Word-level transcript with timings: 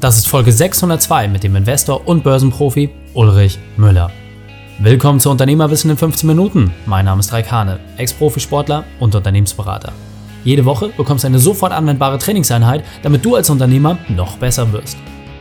Das 0.00 0.16
ist 0.16 0.28
Folge 0.28 0.50
602 0.50 1.28
mit 1.28 1.42
dem 1.42 1.54
Investor 1.56 2.08
und 2.08 2.24
Börsenprofi 2.24 2.88
Ulrich 3.12 3.58
Müller. 3.76 4.10
Willkommen 4.78 5.20
zu 5.20 5.28
Unternehmerwissen 5.28 5.90
in 5.90 5.98
15 5.98 6.26
Minuten. 6.26 6.72
Mein 6.86 7.04
Name 7.04 7.20
ist 7.20 7.34
Raik 7.34 7.52
Hane, 7.52 7.78
Ex-Profisportler 7.98 8.84
und 8.98 9.14
Unternehmensberater. 9.14 9.92
Jede 10.42 10.64
Woche 10.64 10.88
bekommst 10.88 11.24
du 11.24 11.26
eine 11.26 11.38
sofort 11.38 11.72
anwendbare 11.72 12.16
Trainingseinheit, 12.16 12.82
damit 13.02 13.26
du 13.26 13.34
als 13.34 13.50
Unternehmer 13.50 13.98
noch 14.08 14.38
besser 14.38 14.72
wirst. 14.72 14.96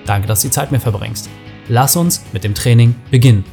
Danke, 0.05 0.27
dass 0.27 0.41
du 0.41 0.49
die 0.49 0.53
Zeit 0.53 0.73
mir 0.73 0.81
verbringst. 0.81 1.29
Lass 1.69 1.95
uns 1.95 2.21
mit 2.33 2.43
dem 2.43 2.53
Training 2.53 2.95
beginnen. 3.11 3.45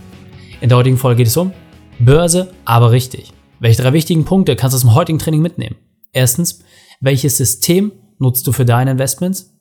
In 0.61 0.71
der 0.71 0.79
heutigen 0.79 0.99
Folge 0.99 1.19
geht 1.19 1.29
es 1.29 1.37
um 1.37 1.53
Börse, 2.01 2.53
aber 2.65 2.91
richtig. 2.91 3.33
Welche 3.61 3.81
drei 3.81 3.93
wichtigen 3.93 4.25
Punkte 4.25 4.57
kannst 4.57 4.75
du 4.75 4.79
aus 4.79 4.83
dem 4.83 4.97
heutigen 4.97 5.21
Training 5.21 5.41
mitnehmen? 5.41 5.77
Erstens, 6.13 6.65
welches 7.01 7.37
System 7.37 7.93
nutzt 8.19 8.45
du 8.49 8.51
für 8.51 8.65
deine 8.65 8.91
Investments? 8.91 9.56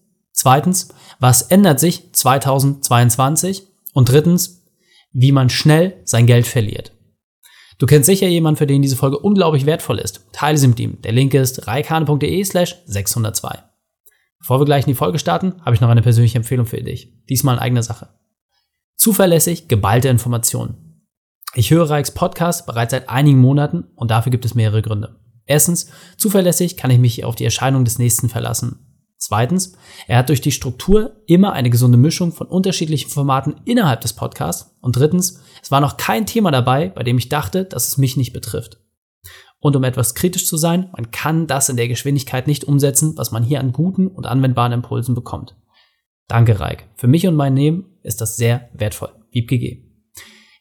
Zweitens, 0.45 0.89
was 1.19 1.41
ändert 1.41 1.79
sich 1.79 2.13
2022? 2.13 3.63
Und 3.93 4.09
drittens, 4.09 4.63
wie 5.11 5.31
man 5.31 5.49
schnell 5.49 5.99
sein 6.03 6.27
Geld 6.27 6.45
verliert. 6.45 6.91
Du 7.79 7.87
kennst 7.87 8.05
sicher 8.05 8.27
jemanden, 8.27 8.59
für 8.59 8.67
den 8.67 8.83
diese 8.83 8.95
Folge 8.95 9.17
unglaublich 9.17 9.65
wertvoll 9.65 9.97
ist. 9.97 10.27
Teile 10.33 10.59
sie 10.59 10.67
mit 10.67 10.79
ihm. 10.79 11.01
Der 11.01 11.13
Link 11.13 11.33
ist 11.33 11.65
reikane.de 11.65 12.43
slash 12.43 12.75
602. 12.85 13.57
Bevor 14.37 14.61
wir 14.61 14.65
gleich 14.65 14.83
in 14.85 14.91
die 14.91 14.93
Folge 14.93 15.17
starten, 15.17 15.55
habe 15.65 15.73
ich 15.73 15.81
noch 15.81 15.89
eine 15.89 16.03
persönliche 16.03 16.37
Empfehlung 16.37 16.67
für 16.67 16.79
dich. 16.79 17.11
Diesmal 17.27 17.55
in 17.55 17.61
eigener 17.63 17.81
Sache. 17.81 18.09
Zuverlässig 18.97 19.67
geballte 19.67 20.09
Informationen. 20.09 21.07
Ich 21.55 21.71
höre 21.71 21.89
Reiks 21.89 22.11
Podcast 22.11 22.67
bereits 22.67 22.91
seit 22.91 23.09
einigen 23.09 23.39
Monaten 23.39 23.85
und 23.95 24.11
dafür 24.11 24.29
gibt 24.29 24.45
es 24.45 24.53
mehrere 24.53 24.83
Gründe. 24.83 25.19
Erstens, 25.47 25.89
zuverlässig 26.17 26.77
kann 26.77 26.91
ich 26.91 26.99
mich 26.99 27.25
auf 27.25 27.33
die 27.33 27.45
Erscheinung 27.45 27.83
des 27.83 27.97
Nächsten 27.97 28.29
verlassen. 28.29 28.94
Zweitens, 29.17 29.73
er 30.07 30.17
hat 30.17 30.29
durch 30.29 30.41
die 30.41 30.51
Struktur 30.51 31.21
immer 31.25 31.53
eine 31.53 31.69
gesunde 31.69 31.97
Mischung 31.97 32.31
von 32.31 32.47
unterschiedlichen 32.47 33.09
Formaten 33.09 33.55
innerhalb 33.65 34.01
des 34.01 34.13
Podcasts. 34.13 34.75
Und 34.81 34.97
drittens, 34.97 35.41
es 35.61 35.71
war 35.71 35.81
noch 35.81 35.97
kein 35.97 36.25
Thema 36.25 36.51
dabei, 36.51 36.89
bei 36.89 37.03
dem 37.03 37.17
ich 37.17 37.29
dachte, 37.29 37.65
dass 37.65 37.87
es 37.87 37.97
mich 37.97 38.17
nicht 38.17 38.33
betrifft. 38.33 38.77
Und 39.59 39.75
um 39.75 39.83
etwas 39.83 40.13
kritisch 40.13 40.45
zu 40.45 40.57
sein, 40.57 40.89
man 40.95 41.11
kann 41.11 41.47
das 41.47 41.69
in 41.69 41.77
der 41.77 41.87
Geschwindigkeit 41.87 42.45
nicht 42.45 42.65
umsetzen, 42.65 43.17
was 43.17 43.31
man 43.31 43.43
hier 43.43 43.59
an 43.59 43.71
guten 43.71 44.07
und 44.07 44.27
anwendbaren 44.27 44.73
Impulsen 44.73 45.15
bekommt. 45.15 45.55
Danke, 46.27 46.59
Reik. 46.59 46.87
Für 46.95 47.07
mich 47.07 47.25
und 47.25 47.35
mein 47.35 47.55
Leben 47.55 47.97
ist 48.03 48.21
das 48.21 48.35
sehr 48.35 48.69
wertvoll. 48.73 49.09
Wiebke 49.31 49.57
G. 49.57 49.84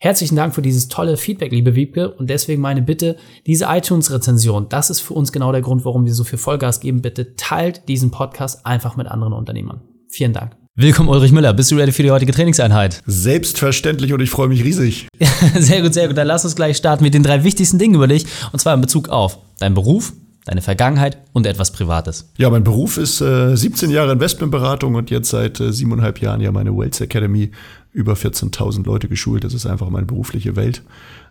Herzlichen 0.05 0.37
Dank 0.37 0.55
für 0.55 0.61
dieses 0.61 0.89
tolle 0.89 1.17
Feedback, 1.17 1.51
liebe 1.51 1.75
Wiebke. 1.75 2.11
Und 2.11 2.29
deswegen 2.29 2.61
meine 2.61 2.83
Bitte, 2.83 3.17
diese 3.47 3.65
iTunes-Rezension, 3.71 4.69
das 4.69 4.91
ist 4.91 5.01
für 5.01 5.15
uns 5.15 5.33
genau 5.33 5.51
der 5.51 5.63
Grund, 5.63 5.87
warum 5.87 6.05
wir 6.05 6.13
so 6.13 6.25
viel 6.25 6.39
Vollgas 6.39 6.81
geben. 6.81 7.01
Bitte 7.01 7.37
teilt 7.37 7.89
diesen 7.89 8.11
Podcast 8.11 8.67
einfach 8.67 8.99
mit 8.99 9.07
anderen 9.07 9.33
Unternehmern. 9.33 9.81
Vielen 10.11 10.35
Dank. 10.35 10.59
Willkommen, 10.75 11.09
Ulrich 11.09 11.33
Müller. 11.33 11.55
Bist 11.55 11.71
du 11.71 11.77
ready 11.77 11.91
für 11.91 12.03
die 12.03 12.11
heutige 12.11 12.33
Trainingseinheit? 12.33 13.01
Selbstverständlich 13.07 14.13
und 14.13 14.21
ich 14.21 14.29
freue 14.29 14.49
mich 14.49 14.63
riesig. 14.63 15.09
sehr 15.59 15.81
gut, 15.81 15.95
sehr 15.95 16.09
gut. 16.09 16.19
Dann 16.19 16.27
lass 16.27 16.45
uns 16.45 16.55
gleich 16.55 16.77
starten 16.77 17.03
mit 17.03 17.15
den 17.15 17.23
drei 17.23 17.43
wichtigsten 17.43 17.79
Dingen 17.79 17.95
über 17.95 18.07
dich. 18.07 18.27
Und 18.53 18.59
zwar 18.59 18.75
in 18.75 18.83
Bezug 18.83 19.09
auf 19.09 19.39
deinen 19.59 19.75
Beruf, 19.75 20.13
deine 20.45 20.61
Vergangenheit 20.61 21.17
und 21.33 21.47
etwas 21.47 21.73
Privates. 21.73 22.31
Ja, 22.37 22.51
mein 22.51 22.63
Beruf 22.63 22.99
ist 22.99 23.23
äh, 23.23 23.57
17 23.57 23.89
Jahre 23.89 24.13
Investmentberatung 24.13 24.97
und 24.97 25.11
jetzt 25.11 25.31
seit 25.31 25.61
äh, 25.61 25.73
siebeneinhalb 25.73 26.21
Jahren 26.21 26.43
ja 26.43 26.53
meine 26.53 26.77
Wealth 26.77 27.01
Academy. 27.01 27.53
Über 27.95 28.13
14.000 28.13 28.85
Leute 28.85 29.09
geschult. 29.09 29.45
Das 29.45 29.55
ist 29.55 29.65
einfach 29.65 29.89
meine 29.89 30.05
berufliche 30.05 30.57
Welt. 30.57 30.83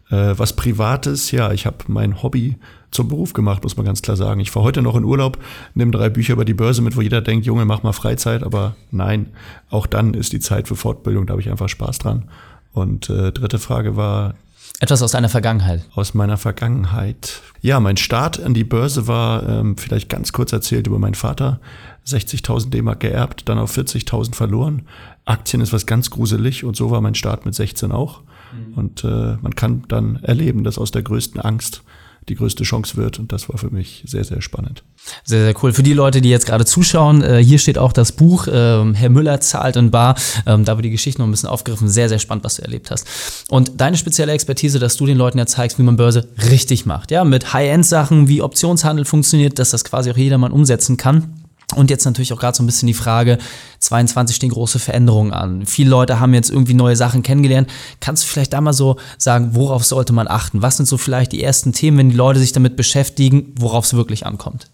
Äh, 0.10 0.34
was 0.38 0.56
Privates, 0.56 1.30
ja, 1.32 1.52
ich 1.52 1.66
habe 1.68 1.78
mein 1.88 2.24
Hobby 2.24 2.56
zum 2.90 3.08
Beruf 3.08 3.34
gemacht, 3.34 3.64
muss 3.64 3.78
man 3.78 3.86
ganz 3.86 4.02
klar 4.02 4.18
sagen. 4.18 4.40
Ich 4.40 4.52
fahre 4.52 4.66
heute 4.66 4.82
noch 4.82 4.96
in 4.96 5.04
Urlaub, 5.04 5.38
nehme 5.76 5.92
drei 5.92 6.10
Bücher 6.10 6.34
über 6.34 6.46
die 6.46 6.54
Börse 6.54 6.82
mit, 6.82 6.96
wo 6.96 7.02
jeder 7.02 7.22
denkt, 7.22 7.46
Junge, 7.46 7.66
mach 7.66 7.84
mal 7.84 7.94
Freizeit. 7.94 8.44
Aber 8.44 8.76
nein, 8.92 9.28
auch 9.70 9.86
dann 9.86 10.14
ist 10.14 10.34
die 10.34 10.40
Zeit 10.40 10.68
für 10.68 10.76
Fortbildung, 10.76 11.26
da 11.26 11.34
habe 11.34 11.42
ich 11.42 11.50
einfach 11.50 11.70
Spaß 11.70 12.00
dran. 12.00 12.24
Und 12.74 13.10
äh, 13.10 13.32
dritte 13.32 13.60
Frage 13.60 13.96
war, 13.96 14.34
etwas 14.80 15.02
aus 15.02 15.12
deiner 15.12 15.30
Vergangenheit. 15.30 15.86
Aus 15.96 16.14
meiner 16.14 16.38
Vergangenheit. 16.38 17.42
Ja, 17.62 17.80
mein 17.80 17.98
Start 17.98 18.42
an 18.42 18.54
die 18.54 18.64
Börse 18.64 19.08
war, 19.08 19.48
ähm, 19.48 19.78
vielleicht 19.78 20.10
ganz 20.10 20.34
kurz 20.34 20.52
erzählt, 20.52 20.88
über 20.88 21.00
meinen 21.00 21.16
Vater. 21.16 21.60
60.000 22.06 22.70
D-Mark 22.70 23.00
geerbt, 23.00 23.48
dann 23.48 23.58
auf 23.58 23.78
40.000 23.78 24.36
verloren. 24.36 24.84
Aktien 25.26 25.62
ist 25.62 25.72
was 25.72 25.86
ganz 25.86 26.10
gruselig 26.10 26.66
und 26.66 26.76
so 26.76 26.92
war 26.92 27.00
mein 27.00 27.16
Start 27.16 27.46
mit 27.46 27.56
16 27.56 27.92
auch. 27.92 28.22
Mhm. 28.52 28.74
Und 28.74 29.04
äh, 29.04 29.38
man 29.42 29.56
kann 29.56 29.84
dann 29.88 30.18
erleben, 30.24 30.64
dass 30.64 30.78
aus 30.78 30.92
der 30.92 31.04
größten 31.04 31.40
Angst 31.40 31.84
die 32.30 32.36
größte 32.36 32.64
Chance 32.64 32.98
wird. 32.98 33.20
Und 33.20 33.32
das 33.32 33.50
war 33.50 33.58
für 33.58 33.70
mich 33.70 34.04
sehr, 34.06 34.24
sehr 34.24 34.42
spannend. 34.42 34.84
Sehr, 35.24 35.44
sehr 35.44 35.64
cool. 35.64 35.74
Für 35.74 35.84
die 35.84 35.94
Leute, 35.94 36.22
die 36.22 36.30
jetzt 36.30 36.46
gerade 36.46 36.66
zuschauen, 36.66 37.22
äh, 37.22 37.44
hier 37.44 37.60
steht 37.60 37.78
auch 37.78 37.94
das 37.94 38.12
Buch 38.12 38.48
äh, 38.48 38.52
Herr 38.94 39.10
Müller 39.10 39.42
zahlt 39.42 39.78
und 39.78 39.92
bar. 39.92 40.16
Ähm, 40.46 40.66
da 40.66 40.78
wird 40.78 40.86
die 40.86 40.92
Geschichte 40.92 41.22
noch 41.22 41.28
ein 41.28 41.32
bisschen 41.32 41.50
aufgegriffen. 41.50 41.90
Sehr, 41.90 42.10
sehr 42.10 42.20
spannend, 42.20 42.44
was 42.44 42.56
du 42.56 42.62
erlebt 42.62 42.92
hast. 42.92 43.08
Und 43.50 43.82
deine 43.82 43.98
spezielle 43.98 44.32
Expertise, 44.32 44.80
dass 44.80 44.96
du 44.98 45.06
den 45.06 45.18
Leuten 45.18 45.38
ja 45.38 45.46
zeigst, 45.46 45.80
wie 45.80 45.84
man 45.84 45.98
Börse 45.98 46.28
richtig 46.50 46.86
macht. 46.86 47.12
Ja, 47.12 47.24
mit 47.24 47.54
High-End-Sachen, 47.54 48.28
wie 48.28 48.42
Optionshandel 48.42 49.06
funktioniert, 49.06 49.60
dass 49.60 49.72
das 49.72 49.84
quasi 49.84 50.12
auch 50.12 50.18
jedermann 50.18 50.52
umsetzen 50.52 50.98
kann. 50.98 51.43
Und 51.76 51.90
jetzt 51.90 52.06
natürlich 52.06 52.34
auch 52.34 52.40
gerade 52.40 52.56
so 52.56 52.64
ein 52.64 52.66
bisschen 52.66 52.88
die 52.88 52.94
Frage, 52.94 53.38
22 53.80 54.36
stehen 54.36 54.50
große 54.50 54.80
Veränderungen 54.80 55.34
an. 55.34 55.66
Viele 55.66 55.90
Leute 55.90 56.20
haben 56.20 56.34
jetzt 56.34 56.50
irgendwie 56.50 56.74
neue 56.74 56.96
Sachen 56.96 57.24
kennengelernt. 57.24 57.70
Kannst 58.00 58.24
du 58.24 58.28
vielleicht 58.28 58.54
da 58.54 58.62
mal 58.62 58.74
so 58.74 58.98
sagen, 59.18 59.50
worauf 59.54 59.84
sollte 59.84 60.14
man 60.14 60.28
achten? 60.28 60.62
Was 60.62 60.78
sind 60.78 60.86
so 60.88 60.98
vielleicht 60.98 61.32
die 61.32 61.44
ersten 61.44 61.74
Themen, 61.74 61.98
wenn 61.98 62.10
die 62.10 62.16
Leute 62.16 62.40
sich 62.40 62.52
damit 62.52 62.76
beschäftigen, 62.76 63.54
worauf 63.58 63.86
es 63.86 63.94
wirklich 63.94 64.26
ankommt? 64.26 64.73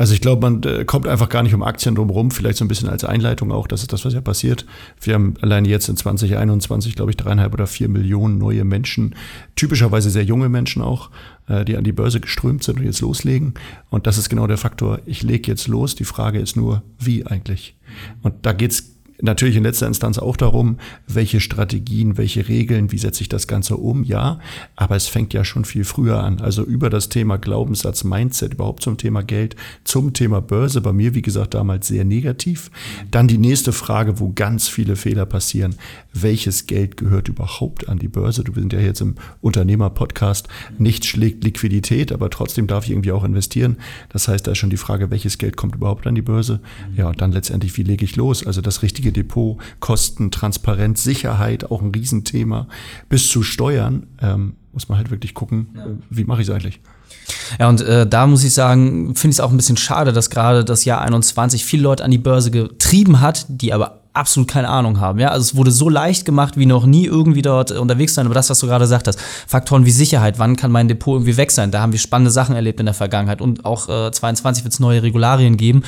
Also 0.00 0.14
ich 0.14 0.22
glaube, 0.22 0.40
man 0.40 0.62
äh, 0.62 0.86
kommt 0.86 1.06
einfach 1.06 1.28
gar 1.28 1.42
nicht 1.42 1.52
um 1.52 1.62
Aktien 1.62 1.94
drumherum, 1.94 2.30
vielleicht 2.30 2.56
so 2.56 2.64
ein 2.64 2.68
bisschen 2.68 2.88
als 2.88 3.04
Einleitung 3.04 3.52
auch, 3.52 3.66
das 3.66 3.82
ist 3.82 3.92
das, 3.92 4.02
was 4.06 4.14
ja 4.14 4.22
passiert. 4.22 4.64
Wir 4.98 5.12
haben 5.12 5.34
allein 5.42 5.66
jetzt 5.66 5.90
in 5.90 5.96
2021, 5.98 6.96
glaube 6.96 7.10
ich, 7.10 7.18
dreieinhalb 7.18 7.52
oder 7.52 7.66
vier 7.66 7.90
Millionen 7.90 8.38
neue 8.38 8.64
Menschen, 8.64 9.14
typischerweise 9.56 10.08
sehr 10.08 10.24
junge 10.24 10.48
Menschen 10.48 10.80
auch, 10.80 11.10
äh, 11.48 11.66
die 11.66 11.76
an 11.76 11.84
die 11.84 11.92
Börse 11.92 12.18
geströmt 12.18 12.64
sind 12.64 12.78
und 12.78 12.86
jetzt 12.86 13.02
loslegen. 13.02 13.52
Und 13.90 14.06
das 14.06 14.16
ist 14.16 14.30
genau 14.30 14.46
der 14.46 14.56
Faktor, 14.56 15.00
ich 15.04 15.22
lege 15.22 15.50
jetzt 15.50 15.68
los. 15.68 15.96
Die 15.96 16.04
Frage 16.04 16.38
ist 16.38 16.56
nur, 16.56 16.82
wie 16.98 17.26
eigentlich? 17.26 17.76
Und 18.22 18.46
da 18.46 18.54
geht's 18.54 18.94
Natürlich 19.22 19.56
in 19.56 19.62
letzter 19.62 19.86
Instanz 19.86 20.18
auch 20.18 20.36
darum, 20.36 20.78
welche 21.06 21.40
Strategien, 21.40 22.16
welche 22.16 22.48
Regeln, 22.48 22.92
wie 22.92 22.98
setze 22.98 23.22
ich 23.22 23.28
das 23.28 23.46
Ganze 23.46 23.76
um, 23.76 24.04
ja. 24.04 24.38
Aber 24.76 24.96
es 24.96 25.06
fängt 25.06 25.34
ja 25.34 25.44
schon 25.44 25.64
viel 25.64 25.84
früher 25.84 26.22
an. 26.22 26.40
Also 26.40 26.64
über 26.64 26.90
das 26.90 27.08
Thema 27.08 27.36
Glaubenssatz, 27.36 28.04
Mindset, 28.04 28.54
überhaupt 28.54 28.82
zum 28.82 28.96
Thema 28.96 29.22
Geld, 29.22 29.56
zum 29.84 30.12
Thema 30.12 30.40
Börse, 30.40 30.80
bei 30.80 30.92
mir, 30.92 31.14
wie 31.14 31.22
gesagt, 31.22 31.54
damals 31.54 31.88
sehr 31.88 32.04
negativ. 32.04 32.70
Dann 33.10 33.28
die 33.28 33.38
nächste 33.38 33.72
Frage, 33.72 34.20
wo 34.20 34.32
ganz 34.32 34.68
viele 34.68 34.96
Fehler 34.96 35.26
passieren. 35.26 35.74
Welches 36.12 36.66
Geld 36.66 36.96
gehört 36.96 37.28
überhaupt 37.28 37.88
an 37.88 37.98
die 37.98 38.08
Börse? 38.08 38.44
Du 38.44 38.52
bist 38.52 38.72
ja 38.72 38.80
jetzt 38.80 39.00
im 39.00 39.16
Unternehmer-Podcast. 39.40 40.48
Nichts 40.78 41.06
schlägt 41.06 41.44
Liquidität, 41.44 42.12
aber 42.12 42.30
trotzdem 42.30 42.66
darf 42.66 42.84
ich 42.84 42.90
irgendwie 42.90 43.12
auch 43.12 43.24
investieren. 43.24 43.76
Das 44.08 44.28
heißt, 44.28 44.46
da 44.46 44.52
ist 44.52 44.58
schon 44.58 44.70
die 44.70 44.76
Frage, 44.76 45.10
welches 45.10 45.38
Geld 45.38 45.56
kommt 45.56 45.74
überhaupt 45.74 46.06
an 46.06 46.14
die 46.14 46.22
Börse? 46.22 46.60
Ja, 46.96 47.08
und 47.08 47.20
dann 47.20 47.32
letztendlich, 47.32 47.76
wie 47.76 47.82
lege 47.82 48.04
ich 48.04 48.16
los? 48.16 48.46
Also 48.46 48.60
das 48.60 48.82
richtige 48.82 49.09
richtige 49.10 49.24
Depot, 49.24 49.58
Kosten, 49.80 50.30
Transparenz, 50.30 51.02
Sicherheit, 51.02 51.70
auch 51.70 51.82
ein 51.82 51.92
Riesenthema, 51.94 52.66
bis 53.08 53.28
zu 53.28 53.42
Steuern, 53.42 54.06
ähm, 54.22 54.54
muss 54.72 54.88
man 54.88 54.98
halt 54.98 55.10
wirklich 55.10 55.34
gucken, 55.34 55.68
ja. 55.74 55.86
wie 56.10 56.24
mache 56.24 56.42
ich 56.42 56.48
es 56.48 56.54
eigentlich. 56.54 56.80
Ja, 57.58 57.68
und 57.68 57.80
äh, 57.80 58.06
da 58.06 58.26
muss 58.26 58.44
ich 58.44 58.54
sagen, 58.54 59.14
finde 59.14 59.32
ich 59.32 59.36
es 59.36 59.40
auch 59.40 59.50
ein 59.50 59.56
bisschen 59.56 59.76
schade, 59.76 60.12
dass 60.12 60.30
gerade 60.30 60.64
das 60.64 60.84
Jahr 60.84 61.00
21 61.00 61.64
viele 61.64 61.82
Leute 61.82 62.04
an 62.04 62.10
die 62.10 62.18
Börse 62.18 62.50
getrieben 62.50 63.20
hat, 63.20 63.46
die 63.48 63.72
aber 63.72 64.00
absolut 64.12 64.48
keine 64.48 64.68
Ahnung 64.68 64.98
haben. 64.98 65.20
Ja, 65.20 65.28
also 65.28 65.42
es 65.42 65.56
wurde 65.56 65.70
so 65.70 65.88
leicht 65.88 66.24
gemacht, 66.24 66.56
wie 66.56 66.66
noch 66.66 66.86
nie 66.86 67.06
irgendwie 67.06 67.42
dort 67.42 67.70
unterwegs 67.70 68.14
sein. 68.14 68.26
Aber 68.26 68.34
das, 68.34 68.50
was 68.50 68.58
du 68.58 68.66
gerade 68.66 68.82
gesagt 68.84 69.06
hast, 69.06 69.20
Faktoren 69.46 69.86
wie 69.86 69.92
Sicherheit, 69.92 70.38
wann 70.38 70.56
kann 70.56 70.72
mein 70.72 70.88
Depot 70.88 71.14
irgendwie 71.14 71.36
weg 71.36 71.52
sein? 71.52 71.70
Da 71.70 71.80
haben 71.80 71.92
wir 71.92 72.00
spannende 72.00 72.32
Sachen 72.32 72.56
erlebt 72.56 72.80
in 72.80 72.86
der 72.86 72.94
Vergangenheit 72.94 73.40
und 73.40 73.64
auch 73.64 73.88
äh, 73.88 74.10
22 74.10 74.64
wird 74.64 74.72
es 74.72 74.80
neue 74.80 75.02
Regularien 75.02 75.56
geben. 75.56 75.84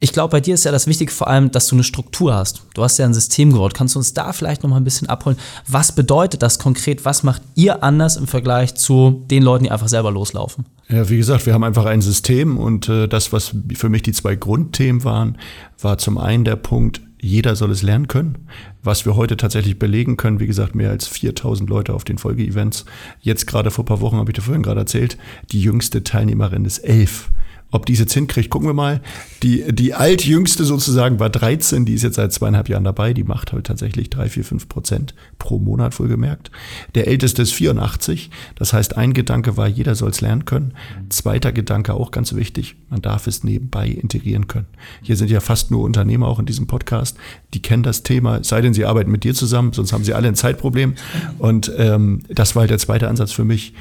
Ich 0.00 0.12
glaube, 0.12 0.30
bei 0.30 0.40
dir 0.40 0.54
ist 0.54 0.64
ja 0.64 0.70
das 0.70 0.86
Wichtige 0.86 1.10
vor 1.10 1.26
allem, 1.26 1.50
dass 1.50 1.66
du 1.66 1.74
eine 1.74 1.82
Struktur 1.82 2.32
hast. 2.32 2.62
Du 2.74 2.84
hast 2.84 2.98
ja 2.98 3.04
ein 3.04 3.14
System 3.14 3.52
gebaut. 3.52 3.74
Kannst 3.74 3.96
du 3.96 3.98
uns 3.98 4.14
da 4.14 4.32
vielleicht 4.32 4.62
noch 4.62 4.70
mal 4.70 4.76
ein 4.76 4.84
bisschen 4.84 5.08
abholen? 5.08 5.36
Was 5.66 5.90
bedeutet 5.90 6.40
das 6.42 6.60
konkret? 6.60 7.04
Was 7.04 7.24
macht 7.24 7.42
ihr 7.56 7.82
anders 7.82 8.16
im 8.16 8.28
Vergleich 8.28 8.76
zu 8.76 9.24
den 9.28 9.42
Leuten, 9.42 9.64
die 9.64 9.72
einfach 9.72 9.88
selber 9.88 10.12
loslaufen? 10.12 10.66
Ja, 10.88 11.08
wie 11.08 11.16
gesagt, 11.16 11.46
wir 11.46 11.52
haben 11.54 11.64
einfach 11.64 11.84
ein 11.84 12.00
System 12.00 12.58
und 12.58 12.88
äh, 12.88 13.08
das, 13.08 13.32
was 13.32 13.52
für 13.74 13.88
mich 13.88 14.02
die 14.02 14.12
zwei 14.12 14.36
Grundthemen 14.36 15.02
waren, 15.02 15.36
war 15.80 15.98
zum 15.98 16.16
einen 16.16 16.44
der 16.44 16.56
Punkt, 16.56 17.00
jeder 17.20 17.56
soll 17.56 17.72
es 17.72 17.82
lernen 17.82 18.06
können. 18.06 18.46
Was 18.84 19.04
wir 19.04 19.16
heute 19.16 19.36
tatsächlich 19.36 19.80
belegen 19.80 20.16
können, 20.16 20.38
wie 20.38 20.46
gesagt, 20.46 20.76
mehr 20.76 20.90
als 20.90 21.08
4000 21.08 21.68
Leute 21.68 21.92
auf 21.92 22.04
den 22.04 22.18
Folgeevents. 22.18 22.84
Jetzt 23.20 23.48
gerade 23.48 23.72
vor 23.72 23.82
ein 23.82 23.86
paar 23.86 24.00
Wochen, 24.00 24.18
habe 24.18 24.30
ich 24.30 24.36
dir 24.36 24.42
vorhin 24.42 24.62
gerade 24.62 24.78
erzählt, 24.78 25.18
die 25.50 25.60
jüngste 25.60 26.04
Teilnehmerin 26.04 26.64
ist 26.64 26.78
elf. 26.78 27.30
Ob 27.70 27.84
diese 27.84 28.06
Zinn 28.06 28.26
kriegt, 28.28 28.48
gucken 28.48 28.66
wir 28.66 28.74
mal. 28.74 29.02
Die, 29.42 29.62
die 29.72 29.92
altjüngste 29.92 30.64
sozusagen 30.64 31.20
war 31.20 31.28
13, 31.28 31.84
die 31.84 31.92
ist 31.92 32.02
jetzt 32.02 32.14
seit 32.14 32.32
zweieinhalb 32.32 32.70
Jahren 32.70 32.84
dabei. 32.84 33.12
Die 33.12 33.24
macht 33.24 33.52
halt 33.52 33.66
tatsächlich 33.66 34.08
drei, 34.08 34.30
vier, 34.30 34.42
fünf 34.42 34.70
Prozent 34.70 35.14
pro 35.38 35.58
Monat 35.58 35.98
wohlgemerkt. 36.00 36.50
Der 36.94 37.08
älteste 37.08 37.42
ist 37.42 37.52
84. 37.52 38.30
Das 38.54 38.72
heißt, 38.72 38.96
ein 38.96 39.12
Gedanke 39.12 39.58
war, 39.58 39.68
jeder 39.68 39.94
soll 39.94 40.10
es 40.10 40.22
lernen 40.22 40.46
können. 40.46 40.72
Zweiter 41.10 41.52
Gedanke 41.52 41.92
auch 41.92 42.10
ganz 42.10 42.34
wichtig, 42.34 42.76
man 42.88 43.02
darf 43.02 43.26
es 43.26 43.44
nebenbei 43.44 43.88
integrieren 43.88 44.48
können. 44.48 44.66
Hier 45.02 45.16
sind 45.16 45.30
ja 45.30 45.40
fast 45.40 45.70
nur 45.70 45.82
Unternehmer 45.82 46.26
auch 46.26 46.38
in 46.38 46.46
diesem 46.46 46.66
Podcast. 46.66 47.18
Die 47.52 47.60
kennen 47.60 47.82
das 47.82 48.02
Thema, 48.02 48.42
sei 48.44 48.62
denn 48.62 48.72
sie 48.72 48.86
arbeiten 48.86 49.10
mit 49.10 49.24
dir 49.24 49.34
zusammen, 49.34 49.74
sonst 49.74 49.92
haben 49.92 50.04
sie 50.04 50.14
alle 50.14 50.28
ein 50.28 50.36
Zeitproblem. 50.36 50.94
Und 51.38 51.70
ähm, 51.76 52.20
das 52.28 52.56
war 52.56 52.60
halt 52.60 52.70
der 52.70 52.78
zweite 52.78 53.08
Ansatz 53.08 53.32
für 53.32 53.44
mich. 53.44 53.74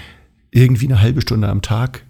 Irgendwie 0.52 0.88
eine 0.88 1.02
halbe 1.02 1.22
Stunde 1.22 1.48
am 1.50 1.62
Tag 1.62 2.04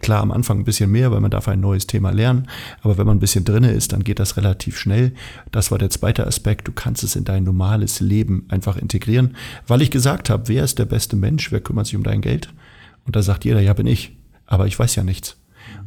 Klar, 0.00 0.22
am 0.22 0.30
Anfang 0.30 0.58
ein 0.58 0.64
bisschen 0.64 0.90
mehr, 0.90 1.10
weil 1.12 1.20
man 1.20 1.30
darf 1.30 1.48
ein 1.48 1.60
neues 1.60 1.86
Thema 1.86 2.10
lernen. 2.10 2.48
Aber 2.82 2.98
wenn 2.98 3.06
man 3.06 3.16
ein 3.16 3.20
bisschen 3.20 3.44
drinne 3.44 3.70
ist, 3.70 3.92
dann 3.92 4.04
geht 4.04 4.18
das 4.18 4.36
relativ 4.36 4.78
schnell. 4.78 5.12
Das 5.50 5.70
war 5.70 5.78
der 5.78 5.90
zweite 5.90 6.26
Aspekt. 6.26 6.68
Du 6.68 6.72
kannst 6.72 7.02
es 7.04 7.16
in 7.16 7.24
dein 7.24 7.44
normales 7.44 8.00
Leben 8.00 8.46
einfach 8.48 8.76
integrieren. 8.76 9.36
Weil 9.66 9.82
ich 9.82 9.90
gesagt 9.90 10.30
habe, 10.30 10.48
wer 10.48 10.64
ist 10.64 10.78
der 10.78 10.86
beste 10.86 11.16
Mensch? 11.16 11.52
Wer 11.52 11.60
kümmert 11.60 11.86
sich 11.86 11.96
um 11.96 12.02
dein 12.02 12.20
Geld? 12.20 12.52
Und 13.06 13.16
da 13.16 13.22
sagt 13.22 13.44
jeder, 13.44 13.60
ja, 13.60 13.72
bin 13.72 13.86
ich. 13.86 14.16
Aber 14.46 14.66
ich 14.66 14.78
weiß 14.78 14.94
ja 14.96 15.04
nichts. 15.04 15.36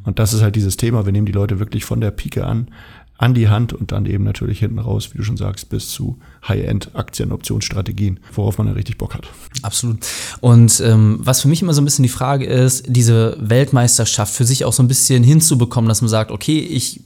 Und 0.04 0.20
das 0.20 0.34
ist 0.34 0.42
halt 0.42 0.56
dieses 0.56 0.78
Thema. 0.78 1.06
Wir 1.06 1.14
nehmen 1.14 1.26
die 1.26 1.32
Leute 1.32 1.60
wirklich 1.60 1.86
von 1.86 2.02
der 2.02 2.12
Pike 2.12 2.46
an 2.46 2.70
an 3.18 3.34
die 3.34 3.50
Hand 3.50 3.74
und 3.74 3.92
dann 3.92 4.06
eben 4.06 4.24
natürlich 4.24 4.60
hinten 4.60 4.80
raus, 4.80 5.14
wie 5.14 5.18
du 5.18 5.24
schon 5.24 5.38
sagst, 5.38 5.70
bis 5.70 5.90
zu 5.90 6.20
High-End-Aktien-Optionsstrategien, 6.48 8.20
worauf 8.34 8.58
man 8.58 8.68
ja 8.68 8.74
richtig 8.74 8.98
Bock 8.98 9.14
hat. 9.14 9.28
Absolut. 9.62 10.00
Und 10.42 10.80
ähm, 10.82 11.20
was 11.22 11.42
für 11.42 11.48
mich 11.48 11.62
immer 11.62 11.74
so 11.74 11.82
ein 11.82 11.86
bisschen 11.86 12.04
die 12.04 12.10
Frage 12.10 12.46
ist, 12.46 12.86
diese 12.88 13.38
Weltmeisterschaft 13.40 14.34
für 14.34 14.46
sich 14.46 14.66
auch 14.66 14.74
so 14.74 14.84
ein 14.84 14.88
bisschen 14.88 15.24
hinzubekommen, 15.24 15.90
dass 15.90 16.02
man 16.02 16.10
sagt, 16.10 16.32
okay, 16.32 16.60
ich 16.60 17.02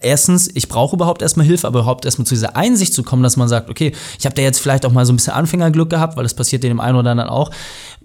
erstens, 0.00 0.48
ich 0.54 0.68
brauche 0.68 0.96
überhaupt 0.96 1.22
erstmal 1.22 1.46
Hilfe, 1.46 1.66
aber 1.66 1.80
überhaupt 1.80 2.04
erstmal 2.04 2.26
zu 2.26 2.34
dieser 2.34 2.56
Einsicht 2.56 2.94
zu 2.94 3.02
kommen, 3.02 3.22
dass 3.22 3.36
man 3.36 3.48
sagt, 3.48 3.70
okay, 3.70 3.92
ich 4.18 4.24
habe 4.24 4.34
da 4.34 4.42
jetzt 4.42 4.60
vielleicht 4.60 4.86
auch 4.86 4.92
mal 4.92 5.06
so 5.06 5.12
ein 5.12 5.16
bisschen 5.16 5.32
Anfängerglück 5.32 5.90
gehabt, 5.90 6.16
weil 6.16 6.22
das 6.22 6.34
passiert 6.34 6.62
dem 6.62 6.80
einen 6.80 6.96
oder 6.96 7.10
anderen 7.10 7.30
auch. 7.30 7.50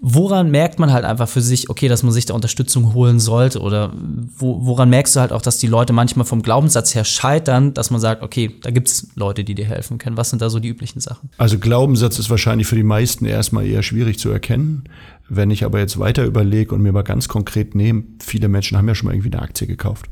Woran 0.00 0.50
merkt 0.50 0.78
man 0.78 0.92
halt 0.92 1.04
einfach 1.04 1.28
für 1.28 1.40
sich, 1.40 1.70
okay, 1.70 1.88
dass 1.88 2.02
man 2.02 2.12
sich 2.12 2.26
da 2.26 2.34
Unterstützung 2.34 2.94
holen 2.94 3.20
sollte? 3.20 3.60
Oder 3.60 3.92
wo, 4.36 4.66
woran 4.66 4.90
merkst 4.90 5.16
du 5.16 5.20
halt 5.20 5.32
auch, 5.32 5.42
dass 5.42 5.58
die 5.58 5.66
Leute 5.66 5.92
manchmal 5.92 6.26
vom 6.26 6.42
Glaubenssatz 6.42 6.94
her 6.94 7.04
scheitern, 7.04 7.74
dass 7.74 7.90
man 7.90 8.00
sagt, 8.00 8.22
okay, 8.22 8.54
da 8.62 8.70
gibt 8.70 8.88
es 8.88 9.08
Leute, 9.14 9.44
die 9.44 9.54
dir 9.54 9.66
helfen 9.66 9.98
können? 9.98 10.16
Was 10.16 10.30
sind 10.30 10.42
da 10.42 10.50
so 10.50 10.58
die 10.58 10.73
üblichen 10.74 11.00
Sachen? 11.00 11.30
Also 11.38 11.58
Glaubenssatz 11.58 12.18
ist 12.18 12.30
wahrscheinlich 12.30 12.66
für 12.66 12.76
die 12.76 12.82
meisten 12.82 13.24
erstmal 13.24 13.66
eher 13.66 13.82
schwierig 13.82 14.18
zu 14.18 14.30
erkennen. 14.30 14.84
Wenn 15.28 15.50
ich 15.50 15.64
aber 15.64 15.78
jetzt 15.78 15.98
weiter 15.98 16.24
überlege 16.24 16.74
und 16.74 16.82
mir 16.82 16.92
mal 16.92 17.02
ganz 17.02 17.28
konkret 17.28 17.74
nehme, 17.74 18.04
viele 18.20 18.48
Menschen 18.48 18.76
haben 18.76 18.88
ja 18.88 18.94
schon 18.94 19.06
mal 19.06 19.14
irgendwie 19.14 19.32
eine 19.32 19.42
Aktie 19.42 19.66
gekauft. 19.66 20.06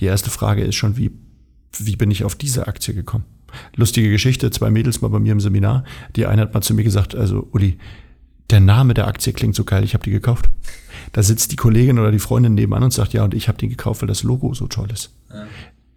Die 0.00 0.06
erste 0.06 0.30
Frage 0.30 0.62
ist 0.62 0.74
schon, 0.74 0.96
wie, 0.96 1.12
wie 1.78 1.96
bin 1.96 2.10
ich 2.10 2.24
auf 2.24 2.34
diese 2.34 2.66
Aktie 2.66 2.94
gekommen? 2.94 3.24
Lustige 3.76 4.10
Geschichte, 4.10 4.50
zwei 4.50 4.70
Mädels 4.70 5.00
mal 5.00 5.08
bei 5.08 5.20
mir 5.20 5.32
im 5.32 5.40
Seminar. 5.40 5.84
Die 6.16 6.26
eine 6.26 6.42
hat 6.42 6.54
mal 6.54 6.62
zu 6.62 6.74
mir 6.74 6.84
gesagt, 6.84 7.14
also 7.14 7.48
Uli, 7.52 7.78
der 8.50 8.60
Name 8.60 8.94
der 8.94 9.06
Aktie 9.06 9.32
klingt 9.32 9.54
so 9.54 9.64
geil, 9.64 9.84
ich 9.84 9.94
habe 9.94 10.04
die 10.04 10.10
gekauft. 10.10 10.50
Da 11.12 11.22
sitzt 11.22 11.52
die 11.52 11.56
Kollegin 11.56 11.98
oder 11.98 12.12
die 12.12 12.18
Freundin 12.18 12.54
nebenan 12.54 12.84
und 12.84 12.92
sagt, 12.92 13.12
ja, 13.12 13.24
und 13.24 13.34
ich 13.34 13.48
habe 13.48 13.58
den 13.58 13.70
gekauft, 13.70 14.02
weil 14.02 14.08
das 14.08 14.22
Logo 14.22 14.54
so 14.54 14.66
toll 14.66 14.90
ist. 14.92 15.14
Ja. 15.32 15.46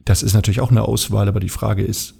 Das 0.05 0.23
ist 0.23 0.33
natürlich 0.33 0.61
auch 0.61 0.71
eine 0.71 0.83
Auswahl, 0.83 1.27
aber 1.27 1.39
die 1.39 1.49
Frage 1.49 1.83
ist, 1.83 2.15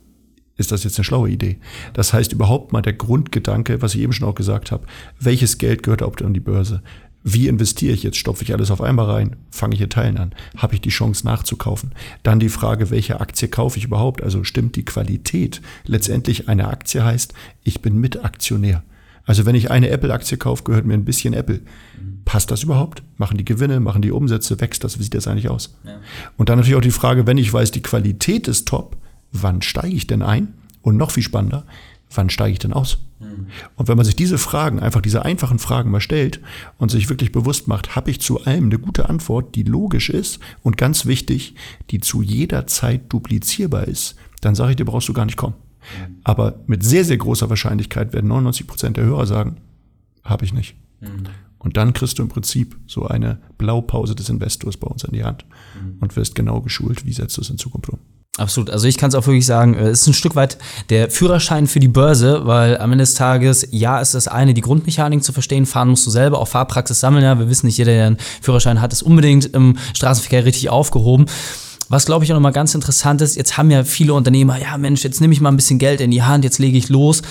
ist 0.60 0.72
das 0.72 0.84
jetzt 0.84 1.00
eine 1.00 1.06
schlaue 1.06 1.30
Idee? 1.30 1.58
Das 1.94 2.14
heißt 2.14 2.34
überhaupt 2.34 2.74
mal 2.74 2.82
der 2.82 2.94
Grundgedanke, 2.94 3.82
was 3.82 3.96
ich 3.96 4.02
eben 4.02 4.14
schon 4.14 4.28
auch 4.28 4.36
gesagt 4.36 4.72
habe, 4.72 4.86
welches 5.20 5.58
Geld 5.58 5.84
gehört 5.84 6.02
überhaupt 6.02 6.22
an 6.22 6.34
die 6.34 6.40
Börse? 6.40 6.84
Wie 7.24 7.48
investiere 7.48 7.94
ich 7.94 8.04
jetzt? 8.04 8.18
Stopfe 8.18 8.44
ich 8.44 8.54
alles 8.54 8.70
auf 8.70 8.82
einmal 8.82 9.06
rein? 9.06 9.36
Fange 9.52 9.74
ich 9.74 9.80
hier 9.80 9.90
Teilen 9.90 10.18
an? 10.18 10.34
Habe 10.58 10.76
ich 10.76 10.82
die 10.82 10.90
Chance 10.90 11.26
nachzukaufen? 11.26 11.94
Dann 12.24 12.40
die 12.40 12.50
Frage, 12.50 12.92
welche 12.92 13.20
Aktie 13.20 13.48
kaufe 13.48 13.78
ich 13.78 13.86
überhaupt? 13.86 14.22
Also 14.22 14.44
stimmt 14.44 14.76
die 14.76 14.86
Qualität? 14.86 15.62
Letztendlich 15.86 16.50
eine 16.50 16.68
Aktie 16.68 17.04
heißt, 17.04 17.34
ich 17.64 17.82
bin 17.82 18.00
Mitaktionär. 18.00 18.84
Also 19.26 19.46
wenn 19.46 19.56
ich 19.56 19.72
eine 19.72 19.90
Apple-Aktie 19.90 20.38
kaufe, 20.38 20.64
gehört 20.64 20.86
mir 20.86 20.94
ein 20.94 21.06
bisschen 21.06 21.34
Apple. 21.34 21.62
Passt 22.26 22.52
das 22.52 22.64
überhaupt? 22.64 23.04
Machen 23.18 23.38
die 23.38 23.46
Gewinne, 23.46 23.80
machen 23.80 24.02
die 24.02 24.12
Umsätze, 24.12 24.60
wächst 24.60 24.84
das? 24.84 25.00
Wie 25.00 25.04
sieht 25.04 25.14
das 25.14 25.28
eigentlich 25.28 25.50
aus? 25.50 25.78
Ja. 25.86 26.00
Und 26.38 26.50
dann 26.50 26.58
natürlich 26.58 26.78
auch 26.78 26.82
die 26.82 26.92
Frage, 26.92 27.28
wenn 27.28 27.38
ich 27.38 27.52
weiß, 27.52 27.72
die 27.72 27.82
Qualität 27.82 28.48
ist 28.48 28.68
top, 28.68 28.98
wann 29.32 29.62
steige 29.62 29.96
ich 29.96 30.08
denn 30.08 30.22
ein? 30.22 30.54
Und 30.82 30.98
noch 30.98 31.12
viel 31.12 31.24
spannender, 31.24 31.66
wann 32.14 32.30
steige 32.30 32.54
ich 32.54 32.60
denn 32.60 32.74
aus? 32.74 33.00
Und 33.76 33.88
wenn 33.88 33.98
man 33.98 34.06
sich 34.06 34.16
diese 34.16 34.38
Fragen, 34.38 34.80
einfach 34.80 35.02
diese 35.02 35.26
einfachen 35.26 35.60
Fragen 35.60 35.92
mal 35.92 36.00
stellt 36.00 36.40
und 36.78 36.90
sich 36.90 37.10
wirklich 37.10 37.32
bewusst 37.32 37.68
macht, 37.68 37.96
habe 37.96 38.12
ich 38.12 38.22
zu 38.22 38.46
allem 38.46 38.66
eine 38.66 38.80
gute 38.80 39.10
Antwort, 39.10 39.56
die 39.56 39.64
logisch 39.64 40.10
ist 40.10 40.40
und 40.64 40.78
ganz 40.78 41.06
wichtig, 41.06 41.56
die 41.92 42.00
zu 42.00 42.22
jeder 42.22 42.66
Zeit 42.68 43.12
duplizierbar 43.12 43.88
ist, 43.88 44.16
dann 44.42 44.56
sage 44.56 44.72
ich 44.72 44.76
dir, 44.78 44.86
brauchst 44.86 45.10
du 45.10 45.14
gar 45.14 45.26
nicht 45.26 45.38
kommen. 45.38 45.56
Aber 46.24 46.60
mit 46.68 46.84
sehr, 46.84 47.04
sehr 47.04 47.18
großer 47.18 47.50
Wahrscheinlichkeit 47.50 48.14
werden 48.14 48.28
99 48.28 48.68
Prozent 48.68 48.98
der 48.98 49.06
Hörer 49.06 49.26
sagen, 49.26 49.58
habe 50.24 50.46
ich 50.46 50.54
nicht. 50.54 50.76
Und 51.58 51.76
dann 51.76 51.92
kriegst 51.92 52.20
du 52.20 52.24
im 52.24 52.30
Prinzip 52.30 52.78
so 52.88 53.06
eine 53.08 53.40
Blaupause 53.58 54.16
des 54.16 54.30
Investors 54.30 54.78
bei 54.78 54.88
uns 54.88 55.04
in 55.04 55.12
die 55.12 55.26
Hand 55.26 55.46
und 56.00 56.16
wirst 56.16 56.36
genau 56.36 56.62
geschult, 56.62 57.06
wie 57.06 57.12
setzt 57.12 57.36
du 57.36 57.42
es 57.42 57.50
in 57.50 57.58
Zukunft 57.58 57.90
um. 57.90 58.00
Absolut. 58.40 58.70
Also 58.70 58.88
ich 58.88 58.98
kann 58.98 59.10
es 59.10 59.16
auch 59.16 59.28
wirklich 59.28 59.46
sagen, 59.46 59.74
äh, 59.74 59.90
es 59.90 60.02
ist 60.02 60.08
ein 60.08 60.14
Stück 60.14 60.36
weit 60.36 60.58
der 60.90 61.10
Führerschein 61.12 61.68
für 61.68 61.82
die 61.82 61.90
Börse, 61.90 62.46
weil 62.46 62.78
am 62.78 62.92
Ende 62.94 63.04
des 63.04 63.14
Tages, 63.14 63.68
ja, 63.72 64.00
ist 64.00 64.14
das 64.14 64.30
eine, 64.30 64.54
die 64.54 64.62
Grundmechanik 64.62 65.24
zu 65.24 65.34
verstehen. 65.34 65.66
Fahren 65.66 65.90
musst 65.90 66.06
du 66.08 66.10
selber, 66.10 66.40
auch 66.40 66.48
Fahrpraxis 66.48 67.02
sammeln. 67.02 67.24
Ja, 67.24 67.38
wir 67.38 67.50
wissen 67.50 67.66
nicht, 67.66 67.78
jeder, 67.78 67.92
der 67.92 68.08
einen 68.08 68.18
Führerschein 68.42 68.82
hat, 68.82 68.94
ist 68.94 69.04
unbedingt 69.04 69.54
im 69.54 69.78
Straßenverkehr 69.94 70.46
richtig 70.46 70.70
aufgehoben. 70.70 71.26
Was 71.90 72.06
glaube 72.06 72.24
ich 72.24 72.32
auch 72.32 72.36
nochmal 72.36 72.54
ganz 72.54 72.76
interessant 72.76 73.22
ist, 73.22 73.36
jetzt 73.36 73.58
haben 73.58 73.72
ja 73.72 73.84
viele 73.84 74.14
Unternehmer, 74.14 74.62
ja 74.62 74.78
Mensch, 74.78 75.04
jetzt 75.04 75.22
nehme 75.22 75.34
ich 75.34 75.42
mal 75.42 75.50
ein 75.50 75.56
bisschen 75.56 75.80
Geld 75.80 76.02
in 76.02 76.12
die 76.12 76.22
Hand, 76.22 76.44
jetzt 76.44 76.60
lege 76.60 76.78
ich 76.78 76.88
los. 76.88 77.24